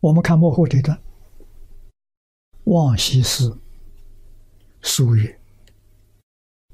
[0.00, 0.96] 我们看幕后这段，
[2.64, 3.52] 王羲之
[4.80, 5.40] 书曰：“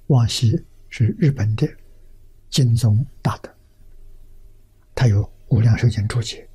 [0.08, 1.66] 王羲是日本的
[2.50, 3.50] 金宗大德，
[4.94, 6.46] 他有《无量寿经》注解，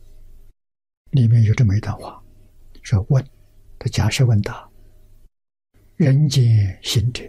[1.10, 2.24] 里面有这么一段话，
[2.84, 3.26] 说问
[3.80, 4.70] 他假设问答：
[5.96, 7.24] 人间行者，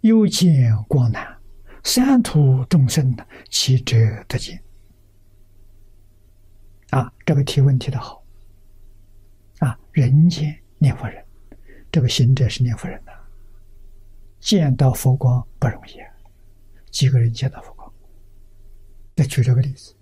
[0.00, 1.38] 又见光难，
[1.84, 3.14] 三途众生，
[3.50, 3.94] 其者
[4.26, 4.58] 得见？”
[6.92, 8.22] 啊，这个提问提的好！
[9.60, 11.24] 啊，人间念佛人，
[11.90, 13.12] 这个行者是念佛人呐，
[14.40, 16.12] 见到佛光不容易啊，
[16.90, 17.90] 几个人见到佛光？
[19.16, 19.94] 再举这个例子，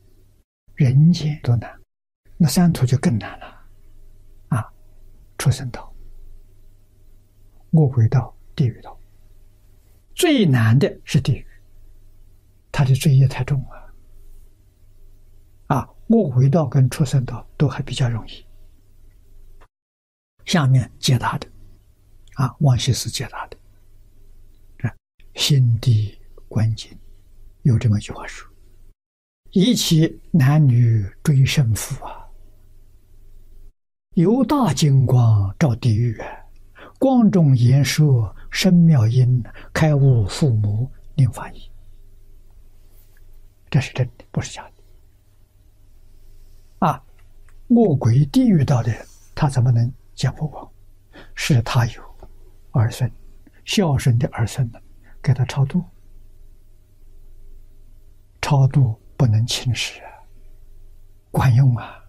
[0.74, 1.80] 人间多难，
[2.36, 3.46] 那三途就更难了。
[4.48, 4.72] 啊，
[5.38, 5.94] 畜生道、
[7.70, 8.98] 饿鬼道、地狱道，
[10.12, 11.46] 最难的是地狱，
[12.72, 13.79] 他的罪业太重了。
[16.10, 18.44] 饿鬼道跟畜生道都还比较容易。
[20.44, 21.46] 下面解答的，
[22.34, 23.56] 啊，王羲之解答的，
[24.88, 24.94] 啊，
[25.34, 26.90] 心地观经
[27.62, 28.50] 有这么一句话说
[29.52, 32.26] ：“以其男女追胜负啊，
[34.14, 36.26] 由大金光照地狱啊，
[36.98, 39.40] 光中言说生妙音，
[39.72, 41.70] 开悟父母令法义。”
[43.70, 44.79] 这是真的，不是假的。
[46.80, 47.02] 啊，
[47.68, 50.68] 饿鬼地狱道的人，他怎么能见佛光？
[51.34, 52.02] 是他有
[52.72, 53.10] 儿孙，
[53.64, 54.80] 孝顺的儿孙呢，
[55.22, 55.82] 给他超度。
[58.40, 60.10] 超度不能轻视啊，
[61.30, 61.99] 管用啊！